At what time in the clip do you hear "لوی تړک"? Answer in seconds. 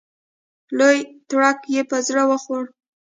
0.77-1.59